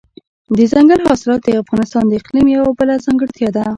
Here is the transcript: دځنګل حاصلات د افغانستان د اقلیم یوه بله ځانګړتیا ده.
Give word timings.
دځنګل 0.57 0.99
حاصلات 1.09 1.41
د 1.43 1.49
افغانستان 1.61 2.03
د 2.07 2.11
اقلیم 2.21 2.45
یوه 2.55 2.69
بله 2.79 2.93
ځانګړتیا 3.05 3.49
ده. 3.55 3.63